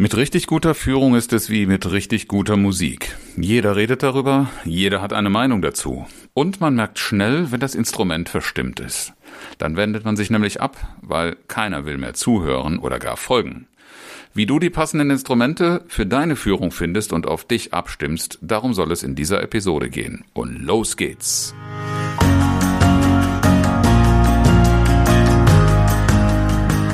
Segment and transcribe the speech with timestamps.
[0.00, 3.14] Mit richtig guter Führung ist es wie mit richtig guter Musik.
[3.36, 6.06] Jeder redet darüber, jeder hat eine Meinung dazu.
[6.32, 9.12] Und man merkt schnell, wenn das Instrument verstimmt ist.
[9.58, 13.66] Dann wendet man sich nämlich ab, weil keiner will mehr zuhören oder gar folgen.
[14.32, 18.92] Wie du die passenden Instrumente für deine Führung findest und auf dich abstimmst, darum soll
[18.92, 20.24] es in dieser Episode gehen.
[20.32, 21.54] Und los geht's!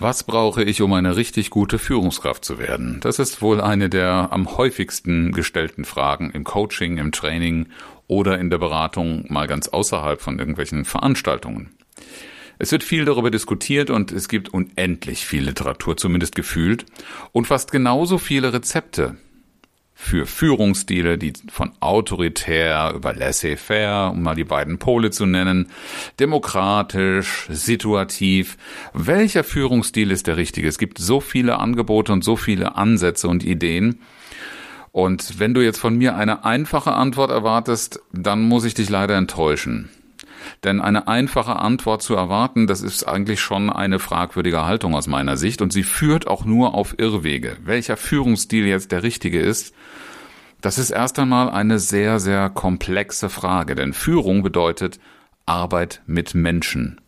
[0.00, 3.00] Was brauche ich, um eine richtig gute Führungskraft zu werden?
[3.00, 7.66] Das ist wohl eine der am häufigsten gestellten Fragen im Coaching, im Training
[8.06, 11.70] oder in der Beratung mal ganz außerhalb von irgendwelchen Veranstaltungen.
[12.60, 16.86] Es wird viel darüber diskutiert und es gibt unendlich viel Literatur, zumindest gefühlt,
[17.32, 19.16] und fast genauso viele Rezepte
[20.00, 25.66] für Führungsstile, die von autoritär über laissez-faire, um mal die beiden Pole zu nennen,
[26.20, 28.56] demokratisch, situativ.
[28.94, 30.68] Welcher Führungsstil ist der richtige?
[30.68, 33.98] Es gibt so viele Angebote und so viele Ansätze und Ideen.
[34.92, 39.16] Und wenn du jetzt von mir eine einfache Antwort erwartest, dann muss ich dich leider
[39.16, 39.90] enttäuschen.
[40.64, 45.36] Denn eine einfache Antwort zu erwarten, das ist eigentlich schon eine fragwürdige Haltung aus meiner
[45.36, 47.56] Sicht und sie führt auch nur auf Irrwege.
[47.64, 49.74] Welcher Führungsstil jetzt der richtige ist,
[50.60, 54.98] das ist erst einmal eine sehr, sehr komplexe Frage, denn Führung bedeutet
[55.46, 57.00] Arbeit mit Menschen.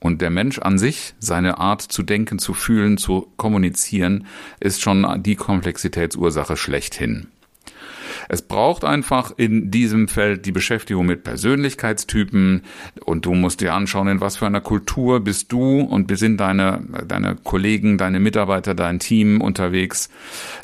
[0.00, 4.26] Und der Mensch an sich, seine Art zu denken, zu fühlen, zu kommunizieren,
[4.60, 7.28] ist schon die Komplexitätsursache schlechthin.
[8.28, 12.62] Es braucht einfach in diesem Feld die Beschäftigung mit Persönlichkeitstypen
[13.04, 16.82] und du musst dir anschauen, in was für einer Kultur bist du und sind deine,
[17.06, 20.08] deine Kollegen, deine Mitarbeiter, dein Team unterwegs.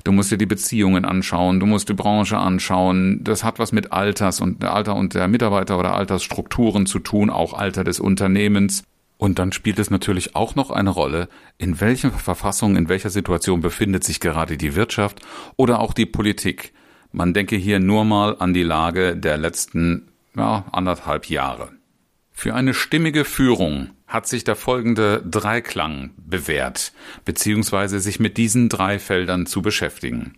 [0.05, 3.23] Du musst dir die Beziehungen anschauen, du musst die Branche anschauen.
[3.23, 7.55] Das hat was mit Alters und Alter und der Mitarbeiter oder Altersstrukturen zu tun, auch
[7.55, 8.85] Alter des Unternehmens.
[9.23, 13.61] Und dann spielt es natürlich auch noch eine Rolle, in welcher Verfassung, in welcher Situation
[13.61, 15.21] befindet sich gerade die Wirtschaft
[15.57, 16.73] oder auch die Politik.
[17.13, 21.71] Man denke hier nur mal an die Lage der letzten ja, anderthalb Jahre.
[22.33, 26.93] Für eine stimmige Führung hat sich der folgende Dreiklang bewährt,
[27.25, 30.35] beziehungsweise sich mit diesen drei Feldern zu beschäftigen.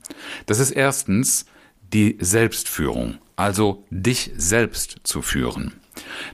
[0.47, 1.47] Das ist erstens
[1.93, 5.73] die Selbstführung, also dich selbst zu führen.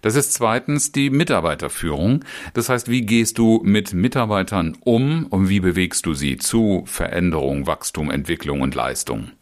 [0.00, 2.24] Das ist zweitens die Mitarbeiterführung.
[2.54, 7.66] Das heißt, wie gehst du mit Mitarbeitern um und wie bewegst du sie zu Veränderung,
[7.66, 9.32] Wachstum, Entwicklung und Leistung?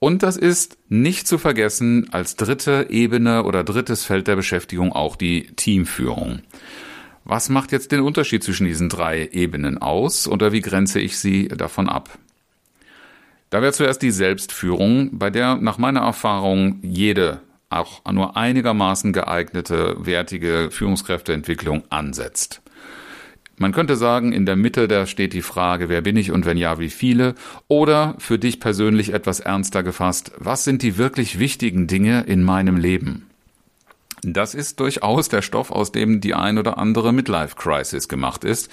[0.00, 5.14] Und das ist nicht zu vergessen als dritte Ebene oder drittes Feld der Beschäftigung auch
[5.14, 6.40] die Teamführung.
[7.24, 11.48] Was macht jetzt den Unterschied zwischen diesen drei Ebenen aus oder wie grenze ich sie
[11.48, 12.18] davon ab?
[13.50, 19.96] Da wäre zuerst die Selbstführung, bei der nach meiner Erfahrung jede auch nur einigermaßen geeignete,
[19.98, 22.62] wertige Führungskräfteentwicklung ansetzt.
[23.60, 26.56] Man könnte sagen, in der Mitte da steht die Frage, wer bin ich und wenn
[26.56, 27.34] ja, wie viele?
[27.68, 32.78] Oder für dich persönlich etwas ernster gefasst, was sind die wirklich wichtigen Dinge in meinem
[32.78, 33.29] Leben?
[34.22, 38.70] Das ist durchaus der Stoff, aus dem die ein oder andere Midlife-Crisis gemacht ist.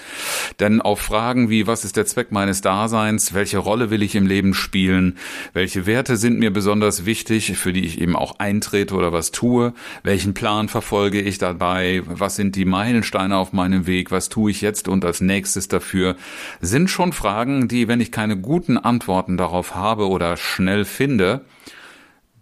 [0.59, 4.27] Denn auf Fragen wie, was ist der Zweck meines Daseins, welche Rolle will ich im
[4.27, 5.17] Leben spielen,
[5.53, 9.73] welche Werte sind mir besonders wichtig, für die ich eben auch eintrete oder was tue,
[10.03, 14.61] welchen Plan verfolge ich dabei, was sind die Meilensteine auf meinem Weg, was tue ich
[14.61, 16.17] jetzt und als nächstes dafür,
[16.59, 21.45] sind schon Fragen, die, wenn ich keine guten Antworten darauf habe oder schnell finde,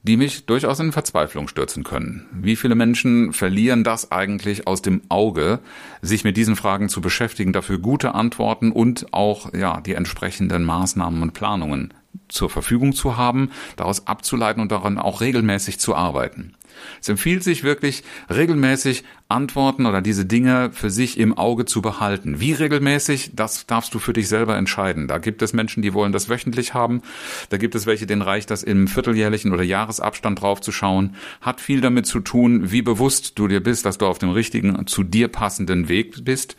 [0.07, 2.27] die mich durchaus in Verzweiflung stürzen können.
[2.31, 5.59] Wie viele Menschen verlieren das eigentlich aus dem Auge,
[6.01, 11.23] sich mit diesen Fragen zu beschäftigen, dafür gute Antworten und auch ja die entsprechenden Maßnahmen
[11.23, 11.91] und Planungen
[12.27, 16.55] zur Verfügung zu haben, daraus abzuleiten und daran auch regelmäßig zu arbeiten.
[17.01, 22.39] Es empfiehlt sich wirklich regelmäßig Antworten oder diese Dinge für sich im Auge zu behalten.
[22.39, 25.07] Wie regelmäßig, das darfst du für dich selber entscheiden.
[25.07, 27.01] Da gibt es Menschen, die wollen das wöchentlich haben.
[27.49, 31.15] Da gibt es welche, denen reicht das im vierteljährlichen oder Jahresabstand drauf zu schauen.
[31.41, 34.85] Hat viel damit zu tun, wie bewusst du dir bist, dass du auf dem richtigen,
[34.87, 36.55] zu dir passenden Weg bist.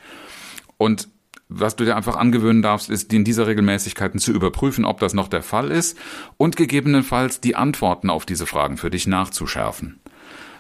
[0.76, 1.08] Und
[1.48, 5.28] was du dir einfach angewöhnen darfst, ist, in dieser Regelmäßigkeiten zu überprüfen, ob das noch
[5.28, 5.96] der Fall ist
[6.36, 10.00] und gegebenenfalls die Antworten auf diese Fragen für dich nachzuschärfen.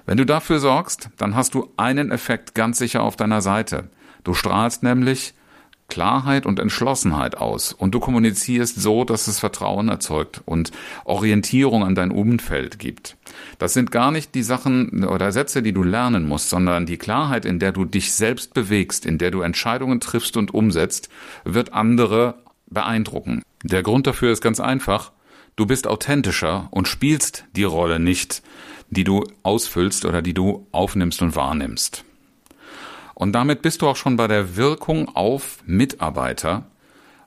[0.04, 3.90] Wenn du dafür sorgst, dann hast du einen Effekt ganz sicher auf deiner Seite.
[4.22, 5.34] Du strahlst nämlich
[5.88, 10.72] Klarheit und Entschlossenheit aus und du kommunizierst so, dass es Vertrauen erzeugt und
[11.04, 13.16] Orientierung an dein Umfeld gibt.
[13.58, 17.44] Das sind gar nicht die Sachen oder Sätze, die du lernen musst, sondern die Klarheit,
[17.44, 21.08] in der du dich selbst bewegst, in der du Entscheidungen triffst und umsetzt,
[21.44, 22.34] wird andere
[22.68, 23.42] beeindrucken.
[23.62, 25.12] Der Grund dafür ist ganz einfach.
[25.54, 28.42] Du bist authentischer und spielst die Rolle nicht,
[28.90, 32.05] die du ausfüllst oder die du aufnimmst und wahrnimmst.
[33.16, 36.66] Und damit bist du auch schon bei der Wirkung auf Mitarbeiter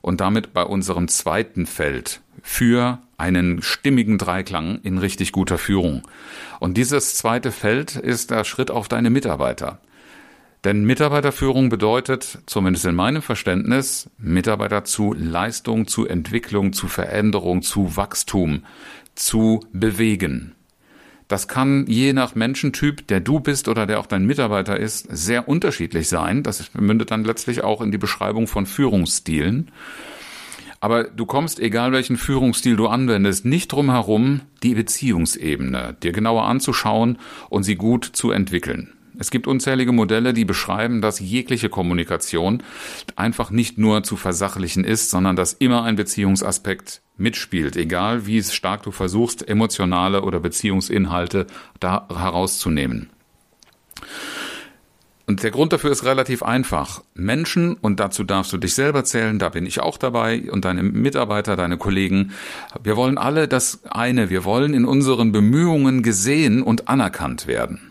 [0.02, 6.02] und damit bei unserem zweiten Feld für einen stimmigen Dreiklang in richtig guter Führung.
[6.60, 9.80] Und dieses zweite Feld ist der Schritt auf deine Mitarbeiter.
[10.62, 17.96] Denn Mitarbeiterführung bedeutet, zumindest in meinem Verständnis, Mitarbeiter zu Leistung, zu Entwicklung, zu Veränderung, zu
[17.96, 18.64] Wachstum,
[19.16, 20.54] zu bewegen.
[21.30, 25.46] Das kann je nach Menschentyp, der du bist oder der auch dein Mitarbeiter ist, sehr
[25.46, 26.42] unterschiedlich sein.
[26.42, 29.70] Das mündet dann letztlich auch in die Beschreibung von Führungsstilen.
[30.80, 36.46] Aber du kommst, egal welchen Führungsstil du anwendest, nicht drum herum, die Beziehungsebene dir genauer
[36.46, 37.16] anzuschauen
[37.48, 38.92] und sie gut zu entwickeln.
[39.20, 42.62] Es gibt unzählige Modelle, die beschreiben, dass jegliche Kommunikation
[43.16, 48.82] einfach nicht nur zu versachlichen ist, sondern dass immer ein Beziehungsaspekt mitspielt, egal wie stark
[48.82, 51.46] du versuchst, emotionale oder Beziehungsinhalte
[51.80, 53.10] da herauszunehmen.
[55.26, 57.02] Und der Grund dafür ist relativ einfach.
[57.12, 60.82] Menschen, und dazu darfst du dich selber zählen, da bin ich auch dabei, und deine
[60.82, 62.32] Mitarbeiter, deine Kollegen,
[62.82, 67.89] wir wollen alle das eine, wir wollen in unseren Bemühungen gesehen und anerkannt werden.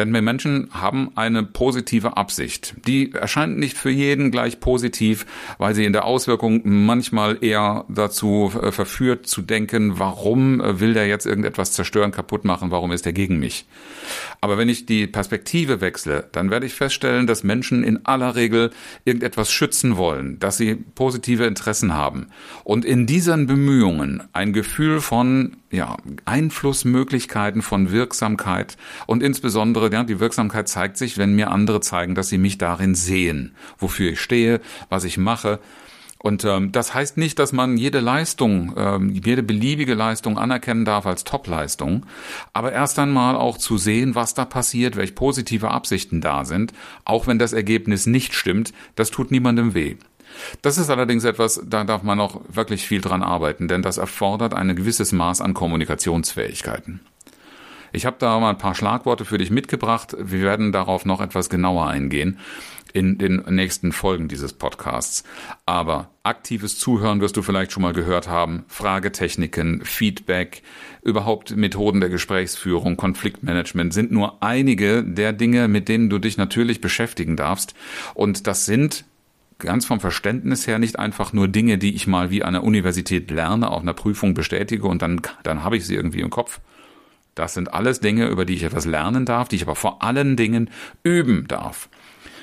[0.00, 2.74] Denn wir Menschen haben eine positive Absicht.
[2.86, 5.26] Die erscheint nicht für jeden gleich positiv,
[5.58, 10.94] weil sie in der Auswirkung manchmal eher dazu äh, verführt zu denken, warum äh, will
[10.94, 13.66] der jetzt irgendetwas zerstören, kaputt machen, warum ist er gegen mich?
[14.40, 18.70] Aber wenn ich die Perspektive wechsle, dann werde ich feststellen, dass Menschen in aller Regel
[19.04, 22.28] irgendetwas schützen wollen, dass sie positive Interessen haben
[22.64, 28.76] und in diesen Bemühungen ein Gefühl von ja, Einflussmöglichkeiten, von Wirksamkeit
[29.06, 32.94] und insbesondere ja, die Wirksamkeit zeigt sich, wenn mir andere zeigen, dass sie mich darin
[32.94, 35.60] sehen, wofür ich stehe, was ich mache
[36.22, 41.06] und ähm, das heißt nicht, dass man jede Leistung, ähm, jede beliebige Leistung anerkennen darf
[41.06, 42.04] als Topleistung,
[42.52, 46.74] aber erst einmal auch zu sehen, was da passiert, welche positive Absichten da sind,
[47.06, 49.96] auch wenn das Ergebnis nicht stimmt, das tut niemandem weh.
[50.60, 54.52] Das ist allerdings etwas, da darf man noch wirklich viel dran arbeiten, denn das erfordert
[54.52, 57.00] ein gewisses Maß an Kommunikationsfähigkeiten.
[57.92, 60.16] Ich habe da mal ein paar Schlagworte für dich mitgebracht.
[60.18, 62.38] Wir werden darauf noch etwas genauer eingehen
[62.92, 65.24] in den nächsten Folgen dieses Podcasts.
[65.66, 70.62] Aber aktives Zuhören wirst du vielleicht schon mal gehört haben, Fragetechniken, Feedback,
[71.02, 76.80] überhaupt Methoden der Gesprächsführung, Konfliktmanagement sind nur einige der Dinge, mit denen du dich natürlich
[76.80, 77.74] beschäftigen darfst.
[78.14, 79.04] Und das sind
[79.58, 83.30] ganz vom Verständnis her nicht einfach nur Dinge, die ich mal wie an der Universität
[83.30, 86.60] lerne, auf einer Prüfung bestätige und dann, dann habe ich sie irgendwie im Kopf.
[87.40, 90.36] Das sind alles Dinge, über die ich etwas lernen darf, die ich aber vor allen
[90.36, 90.68] Dingen
[91.02, 91.88] üben darf.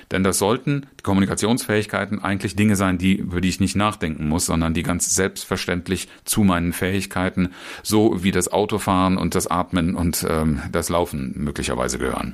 [0.09, 4.47] Denn das sollten die Kommunikationsfähigkeiten eigentlich Dinge sein, die, über die ich nicht nachdenken muss,
[4.47, 7.49] sondern die ganz selbstverständlich zu meinen Fähigkeiten,
[7.83, 12.33] so wie das Autofahren und das Atmen und ähm, das Laufen möglicherweise gehören.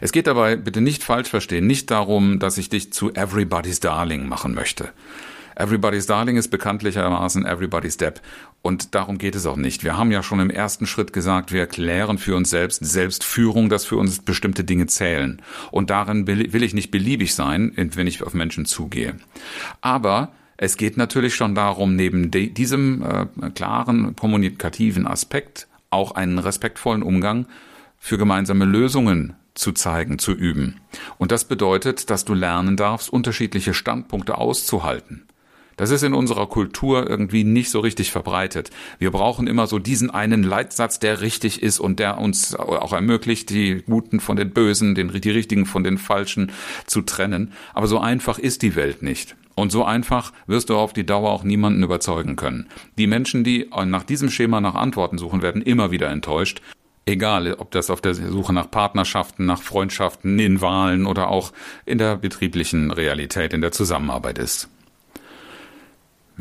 [0.00, 4.26] Es geht dabei, bitte nicht falsch verstehen, nicht darum, dass ich dich zu Everybody's Darling
[4.26, 4.88] machen möchte.
[5.60, 8.20] Everybody's Darling ist bekanntlichermaßen Everybody's Depp.
[8.62, 9.84] Und darum geht es auch nicht.
[9.84, 13.84] Wir haben ja schon im ersten Schritt gesagt, wir erklären für uns selbst Selbstführung, dass
[13.84, 15.42] für uns bestimmte Dinge zählen.
[15.70, 19.16] Und darin will ich nicht beliebig sein, wenn ich auf Menschen zugehe.
[19.80, 27.02] Aber es geht natürlich schon darum, neben diesem äh, klaren kommunikativen Aspekt auch einen respektvollen
[27.02, 27.46] Umgang
[27.98, 30.80] für gemeinsame Lösungen zu zeigen, zu üben.
[31.18, 35.26] Und das bedeutet, dass du lernen darfst, unterschiedliche Standpunkte auszuhalten.
[35.80, 38.68] Das ist in unserer Kultur irgendwie nicht so richtig verbreitet.
[38.98, 43.48] Wir brauchen immer so diesen einen Leitsatz, der richtig ist und der uns auch ermöglicht,
[43.48, 46.52] die Guten von den Bösen, den, die Richtigen von den Falschen
[46.84, 47.54] zu trennen.
[47.72, 49.36] Aber so einfach ist die Welt nicht.
[49.54, 52.66] Und so einfach wirst du auf die Dauer auch niemanden überzeugen können.
[52.98, 56.60] Die Menschen, die nach diesem Schema nach Antworten suchen, werden immer wieder enttäuscht.
[57.06, 61.54] Egal, ob das auf der Suche nach Partnerschaften, nach Freundschaften, in Wahlen oder auch
[61.86, 64.68] in der betrieblichen Realität, in der Zusammenarbeit ist.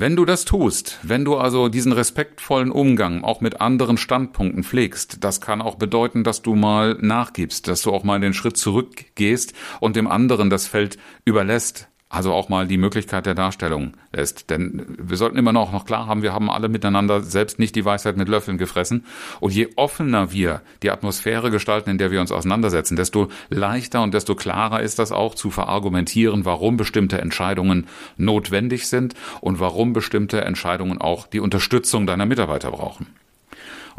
[0.01, 5.25] Wenn du das tust, wenn du also diesen respektvollen Umgang auch mit anderen Standpunkten pflegst,
[5.25, 9.51] das kann auch bedeuten, dass du mal nachgibst, dass du auch mal den Schritt zurückgehst
[9.81, 14.49] und dem anderen das Feld überlässt, also auch mal die Möglichkeit der Darstellung lässt.
[14.49, 17.85] Denn wir sollten immer noch, noch klar haben, wir haben alle miteinander selbst nicht die
[17.85, 19.05] Weisheit mit Löffeln gefressen.
[19.39, 24.15] Und je offener wir die Atmosphäre gestalten, in der wir uns auseinandersetzen, desto leichter und
[24.15, 27.85] desto klarer ist das auch zu verargumentieren, warum bestimmte Entscheidungen
[28.17, 33.05] notwendig sind und warum bestimmte Entscheidungen auch die Unterstützung deiner Mitarbeiter brauchen.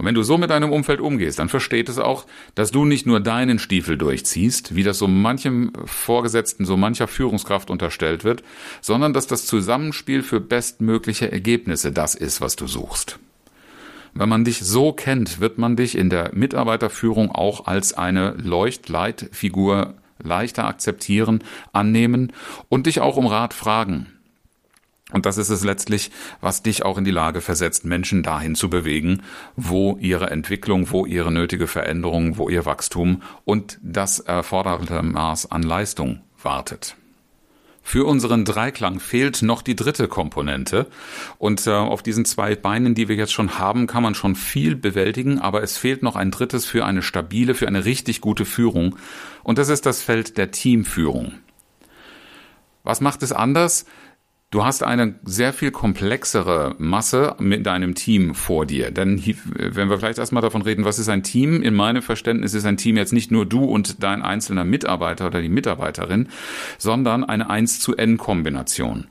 [0.00, 3.04] Und wenn du so mit deinem Umfeld umgehst, dann versteht es auch, dass du nicht
[3.04, 8.42] nur deinen Stiefel durchziehst, wie das so manchem Vorgesetzten, so mancher Führungskraft unterstellt wird,
[8.80, 13.18] sondern dass das Zusammenspiel für bestmögliche Ergebnisse das ist, was du suchst.
[14.14, 19.96] Wenn man dich so kennt, wird man dich in der Mitarbeiterführung auch als eine Leuchtleitfigur
[20.22, 22.32] leichter akzeptieren, annehmen
[22.70, 24.06] und dich auch um Rat fragen.
[25.12, 28.70] Und das ist es letztlich, was dich auch in die Lage versetzt, Menschen dahin zu
[28.70, 29.22] bewegen,
[29.56, 35.62] wo ihre Entwicklung, wo ihre nötige Veränderung, wo ihr Wachstum und das erforderte Maß an
[35.62, 36.96] Leistung wartet.
[37.82, 40.86] Für unseren Dreiklang fehlt noch die dritte Komponente.
[41.38, 44.76] Und äh, auf diesen zwei Beinen, die wir jetzt schon haben, kann man schon viel
[44.76, 48.96] bewältigen, aber es fehlt noch ein drittes für eine stabile, für eine richtig gute Führung.
[49.42, 51.32] Und das ist das Feld der Teamführung.
[52.84, 53.86] Was macht es anders?
[54.52, 58.90] Du hast eine sehr viel komplexere Masse mit deinem Team vor dir.
[58.90, 59.22] Denn
[59.54, 61.62] wenn wir vielleicht erstmal davon reden, was ist ein Team?
[61.62, 65.40] In meinem Verständnis ist ein Team jetzt nicht nur du und dein einzelner Mitarbeiter oder
[65.40, 66.30] die Mitarbeiterin,
[66.78, 69.06] sondern eine 1 zu N Kombination.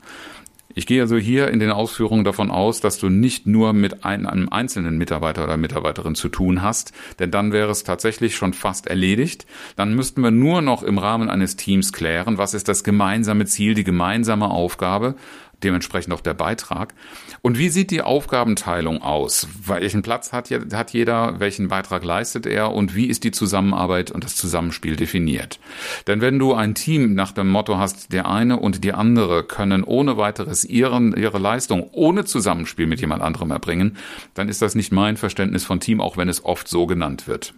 [0.80, 4.48] Ich gehe also hier in den Ausführungen davon aus, dass du nicht nur mit einem
[4.48, 9.46] einzelnen Mitarbeiter oder Mitarbeiterin zu tun hast, denn dann wäre es tatsächlich schon fast erledigt.
[9.76, 13.74] Dann müssten wir nur noch im Rahmen eines Teams klären, was ist das gemeinsame Ziel,
[13.74, 15.16] die gemeinsame Aufgabe
[15.64, 16.94] dementsprechend auch der Beitrag.
[17.42, 19.48] Und wie sieht die Aufgabenteilung aus?
[19.66, 21.40] Welchen Platz hat, hat jeder?
[21.40, 22.74] Welchen Beitrag leistet er?
[22.74, 25.60] Und wie ist die Zusammenarbeit und das Zusammenspiel definiert?
[26.08, 29.84] Denn wenn du ein Team nach dem Motto hast, der eine und die andere können
[29.84, 33.98] ohne weiteres ihren, ihre Leistung ohne Zusammenspiel mit jemand anderem erbringen,
[34.34, 37.54] dann ist das nicht mein Verständnis von Team, auch wenn es oft so genannt wird.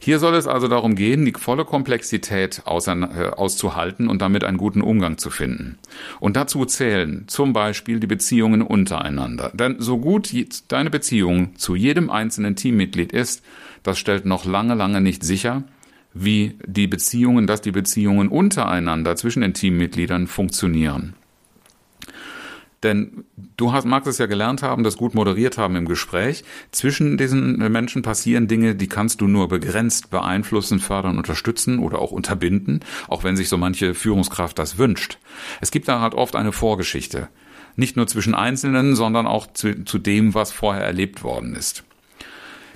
[0.00, 4.80] Hier soll es also darum gehen, die volle Komplexität äh, auszuhalten und damit einen guten
[4.80, 5.78] Umgang zu finden.
[6.20, 9.50] Und dazu zählen zum Beispiel die Beziehungen untereinander.
[9.54, 10.32] Denn so gut
[10.68, 13.44] deine Beziehung zu jedem einzelnen Teammitglied ist,
[13.82, 15.64] das stellt noch lange, lange nicht sicher,
[16.14, 21.14] wie die Beziehungen, dass die Beziehungen untereinander zwischen den Teammitgliedern funktionieren.
[22.82, 23.24] Denn
[23.56, 26.44] du hast, magst es ja gelernt haben, das gut moderiert haben im Gespräch.
[26.70, 32.12] Zwischen diesen Menschen passieren Dinge, die kannst du nur begrenzt beeinflussen, fördern, unterstützen oder auch
[32.12, 35.18] unterbinden, auch wenn sich so manche Führungskraft das wünscht.
[35.60, 37.28] Es gibt da halt oft eine Vorgeschichte.
[37.74, 41.84] Nicht nur zwischen Einzelnen, sondern auch zu, zu dem, was vorher erlebt worden ist.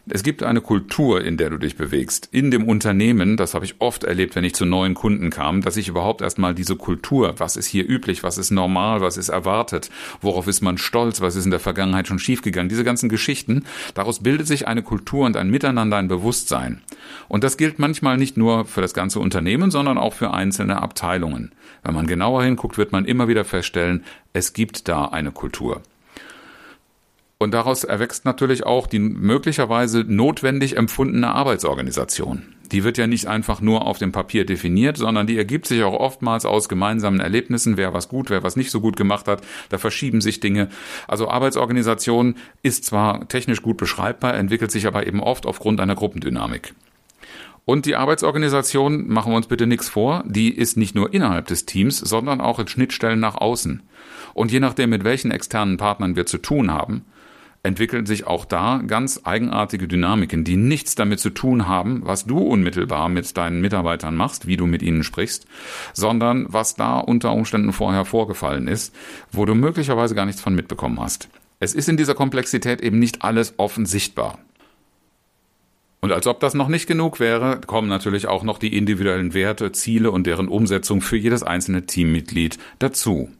[0.08, 2.28] Es gibt eine Kultur, in der du dich bewegst.
[2.32, 5.76] In dem Unternehmen, das habe ich oft erlebt, wenn ich zu neuen Kunden kam, dass
[5.76, 9.90] ich überhaupt erstmal diese Kultur, was ist hier üblich, was ist normal, was ist erwartet,
[10.20, 14.24] worauf ist man stolz, was ist in der Vergangenheit schon schiefgegangen, diese ganzen Geschichten, daraus
[14.24, 16.82] bildet sich eine Kultur und ein Miteinander, ein Bewusstsein.
[17.28, 21.52] Und das gilt manchmal nicht nur für das ganze Unternehmen, sondern auch für einzelne Abteilungen.
[21.84, 25.80] Wenn man genauer hinguckt, wird man immer wieder feststellen, es gibt da eine Kultur.
[27.42, 32.54] Und daraus erwächst natürlich auch die möglicherweise notwendig empfundene Arbeitsorganisation.
[32.70, 35.98] Die wird ja nicht einfach nur auf dem Papier definiert, sondern die ergibt sich auch
[35.98, 39.42] oftmals aus gemeinsamen Erlebnissen, wer was gut, wer was nicht so gut gemacht hat.
[39.70, 40.68] Da verschieben sich Dinge.
[41.08, 46.74] Also Arbeitsorganisation ist zwar technisch gut beschreibbar, entwickelt sich aber eben oft aufgrund einer Gruppendynamik.
[47.64, 51.66] Und die Arbeitsorganisation, machen wir uns bitte nichts vor, die ist nicht nur innerhalb des
[51.66, 53.82] Teams, sondern auch in Schnittstellen nach außen.
[54.32, 57.04] Und je nachdem, mit welchen externen Partnern wir zu tun haben,
[57.62, 62.38] entwickeln sich auch da ganz eigenartige Dynamiken, die nichts damit zu tun haben, was du
[62.38, 65.46] unmittelbar mit deinen Mitarbeitern machst, wie du mit ihnen sprichst,
[65.92, 68.94] sondern was da unter Umständen vorher vorgefallen ist,
[69.30, 71.28] wo du möglicherweise gar nichts von mitbekommen hast.
[71.60, 74.38] Es ist in dieser Komplexität eben nicht alles offen sichtbar.
[76.00, 79.70] Und als ob das noch nicht genug wäre, kommen natürlich auch noch die individuellen Werte,
[79.70, 83.30] Ziele und deren Umsetzung für jedes einzelne Teammitglied dazu.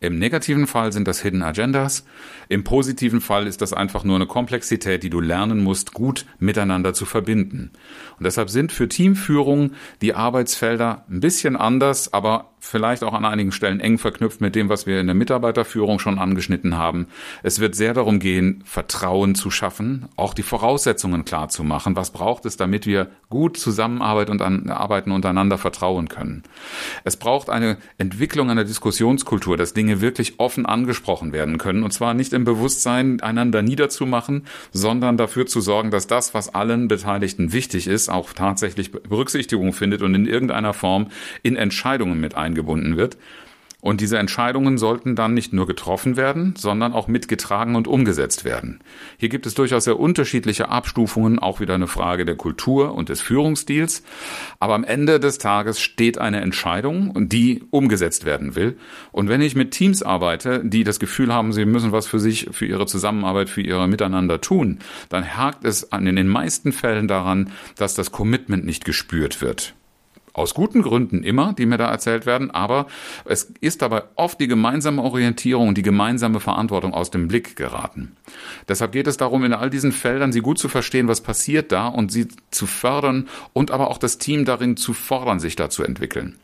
[0.00, 2.04] Im negativen Fall sind das Hidden Agendas.
[2.48, 6.94] Im positiven Fall ist das einfach nur eine Komplexität, die du lernen musst, gut miteinander
[6.94, 7.70] zu verbinden.
[8.18, 13.52] Und deshalb sind für Teamführung die Arbeitsfelder ein bisschen anders, aber vielleicht auch an einigen
[13.52, 17.06] Stellen eng verknüpft mit dem, was wir in der Mitarbeiterführung schon angeschnitten haben.
[17.42, 21.96] Es wird sehr darum gehen, Vertrauen zu schaffen, auch die Voraussetzungen klar zu machen.
[21.96, 26.42] Was braucht es, damit wir gut zusammenarbeiten und an, arbeiten untereinander vertrauen können?
[27.04, 31.84] Es braucht eine Entwicklung einer Diskussionskultur, dass Dinge wirklich offen angesprochen werden können.
[31.84, 36.88] Und zwar nicht im Bewusstsein, einander niederzumachen, sondern dafür zu sorgen, dass das, was allen
[36.88, 41.06] Beteiligten wichtig ist, auch tatsächlich Berücksichtigung findet und in irgendeiner Form
[41.44, 43.16] in Entscheidungen mit eingebunden wird.
[43.80, 48.80] Und diese Entscheidungen sollten dann nicht nur getroffen werden, sondern auch mitgetragen und umgesetzt werden.
[49.16, 53.20] Hier gibt es durchaus sehr unterschiedliche Abstufungen, auch wieder eine Frage der Kultur und des
[53.20, 54.02] Führungsstils.
[54.58, 58.76] Aber am Ende des Tages steht eine Entscheidung, die umgesetzt werden will.
[59.12, 62.48] Und wenn ich mit Teams arbeite, die das Gefühl haben, sie müssen was für sich,
[62.52, 67.50] für ihre Zusammenarbeit, für ihre Miteinander tun, dann hakt es in den meisten Fällen daran,
[67.76, 69.74] dass das Commitment nicht gespürt wird.
[70.32, 72.86] Aus guten Gründen immer, die mir da erzählt werden, aber
[73.24, 78.16] es ist dabei oft die gemeinsame Orientierung und die gemeinsame Verantwortung aus dem Blick geraten.
[78.68, 81.88] Deshalb geht es darum, in all diesen Feldern sie gut zu verstehen, was passiert da
[81.88, 85.82] und sie zu fördern und aber auch das Team darin zu fordern, sich da zu
[85.82, 86.36] entwickeln.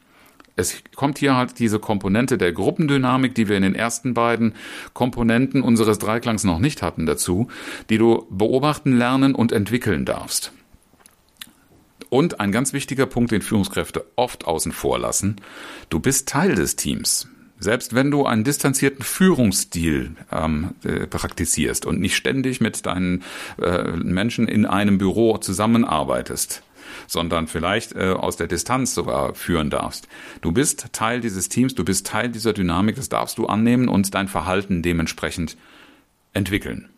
[0.57, 4.55] Es kommt hier halt diese Komponente der Gruppendynamik, die wir in den ersten beiden
[4.95, 7.49] Komponenten unseres Dreiklangs noch nicht hatten dazu,
[7.91, 10.53] die du beobachten, lernen und entwickeln darfst.
[12.09, 15.37] Und ein ganz wichtiger Punkt, den Führungskräfte oft außen vor lassen,
[15.89, 17.29] du bist Teil des Teams.
[17.59, 23.23] Selbst wenn du einen distanzierten Führungsstil ähm, äh, praktizierst und nicht ständig mit deinen
[23.61, 26.63] äh, Menschen in einem Büro zusammenarbeitest,
[27.07, 30.07] sondern vielleicht äh, aus der Distanz sogar führen darfst.
[30.43, 34.15] Du bist Teil dieses Teams, du bist Teil dieser Dynamik, das darfst du annehmen und
[34.15, 35.57] dein Verhalten dementsprechend
[36.35, 36.91] entwickeln.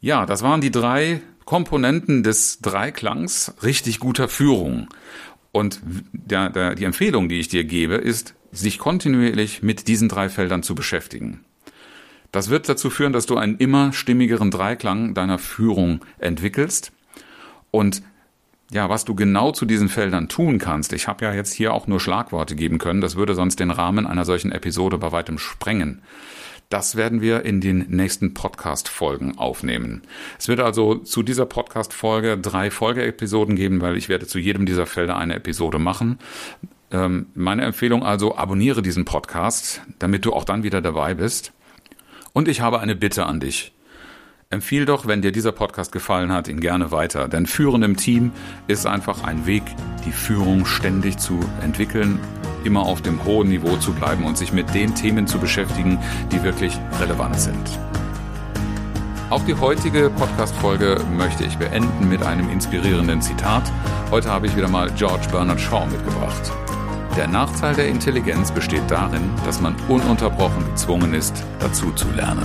[0.00, 4.88] Ja, das waren die drei Komponenten des Dreiklangs richtig guter Führung.
[5.52, 5.80] Und
[6.12, 10.62] der, der, die Empfehlung, die ich dir gebe, ist, sich kontinuierlich mit diesen drei Feldern
[10.62, 11.44] zu beschäftigen.
[12.30, 16.92] Das wird dazu führen, dass du einen immer stimmigeren Dreiklang deiner Führung entwickelst.
[17.70, 18.02] Und
[18.70, 21.86] ja, was du genau zu diesen Feldern tun kannst, ich habe ja jetzt hier auch
[21.86, 26.00] nur Schlagworte geben können, das würde sonst den Rahmen einer solchen Episode bei weitem sprengen.
[26.68, 30.02] Das werden wir in den nächsten Podcast-Folgen aufnehmen.
[30.38, 34.86] Es wird also zu dieser Podcast-Folge drei Folgeepisoden geben, weil ich werde zu jedem dieser
[34.86, 36.18] Felder eine Episode machen.
[36.90, 41.52] Ähm, meine Empfehlung also, abonniere diesen Podcast, damit du auch dann wieder dabei bist.
[42.32, 43.72] Und ich habe eine Bitte an dich.
[44.52, 47.26] Empfiehl doch, wenn dir dieser Podcast gefallen hat, ihn gerne weiter.
[47.26, 48.32] Denn Führen im Team
[48.68, 49.62] ist einfach ein Weg,
[50.04, 52.18] die Führung ständig zu entwickeln
[52.64, 55.98] immer auf dem hohen Niveau zu bleiben und sich mit den Themen zu beschäftigen,
[56.30, 57.78] die wirklich relevant sind.
[59.30, 63.62] Auch die heutige Podcast-Folge möchte ich beenden mit einem inspirierenden Zitat.
[64.10, 66.52] Heute habe ich wieder mal George Bernard Shaw mitgebracht.
[67.16, 72.44] Der Nachteil der Intelligenz besteht darin, dass man ununterbrochen gezwungen ist, dazu zu lernen.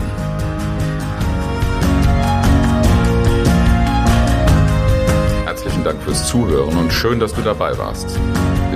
[5.45, 8.17] Herzlichen Dank fürs Zuhören und schön, dass du dabei warst.